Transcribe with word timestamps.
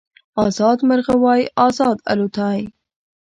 ازاد 0.45 0.79
مرغه 0.89 1.15
وای 1.23 1.41
ازاد 1.65 1.97
الوتای 2.11 2.61